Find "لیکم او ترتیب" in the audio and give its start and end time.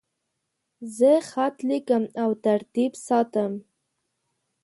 1.69-2.91